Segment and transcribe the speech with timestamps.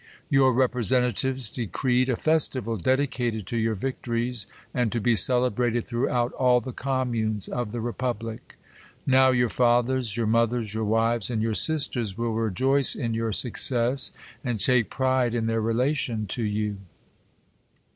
[0.31, 6.59] Your representatives decreed a festival dedicated to your victories^ and to be celebrated throughout all
[6.59, 8.55] the com munes of the republic.
[9.05, 13.31] Now your fathers, your moth ers, your wives, and your sisters, will rejoice in your
[13.31, 14.11] success,
[14.43, 16.77] and take pride in their relation to you.